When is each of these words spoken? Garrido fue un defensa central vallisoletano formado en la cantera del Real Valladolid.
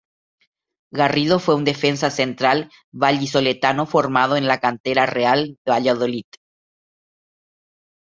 Garrido 0.91 1.37
fue 1.37 1.53
un 1.53 1.63
defensa 1.63 2.09
central 2.09 2.71
vallisoletano 2.91 3.85
formado 3.85 4.35
en 4.35 4.47
la 4.47 4.59
cantera 4.59 5.05
del 5.05 5.13
Real 5.13 5.57
Valladolid. 5.63 6.25